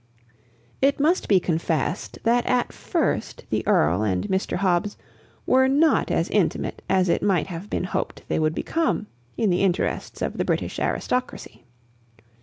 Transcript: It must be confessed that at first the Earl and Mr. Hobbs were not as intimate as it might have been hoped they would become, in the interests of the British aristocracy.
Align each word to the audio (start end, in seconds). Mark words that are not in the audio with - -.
It 0.81 0.99
must 0.99 1.27
be 1.27 1.39
confessed 1.39 2.17
that 2.23 2.43
at 2.47 2.73
first 2.73 3.45
the 3.51 3.61
Earl 3.67 4.01
and 4.01 4.27
Mr. 4.29 4.57
Hobbs 4.57 4.97
were 5.45 5.67
not 5.67 6.09
as 6.09 6.27
intimate 6.29 6.81
as 6.89 7.07
it 7.07 7.21
might 7.21 7.45
have 7.45 7.69
been 7.69 7.83
hoped 7.83 8.23
they 8.27 8.39
would 8.39 8.55
become, 8.55 9.05
in 9.37 9.51
the 9.51 9.61
interests 9.61 10.23
of 10.23 10.39
the 10.39 10.43
British 10.43 10.79
aristocracy. 10.79 11.65